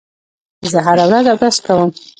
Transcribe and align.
زه 0.71 0.79
هره 0.85 1.05
ورځ 1.09 1.25
اودس 1.29 1.57
کوم. 1.65 1.89